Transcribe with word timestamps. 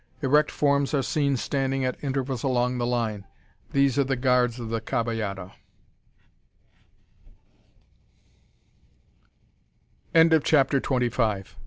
Erect 0.23 0.49
forms 0.49 0.95
are 0.95 1.03
seen 1.03 1.37
standing 1.37 1.85
at 1.85 2.03
intervals 2.03 2.41
along 2.41 2.79
the 2.79 2.87
line. 2.87 3.27
These 3.71 3.99
are 3.99 4.03
the 4.03 4.15
guards 4.15 4.59
of 4.59 4.69
the 4.69 4.81
caballada. 4.81 5.51
CHAPTER 10.43 10.79
TWENTY 10.79 11.11
SIX. 11.11 11.55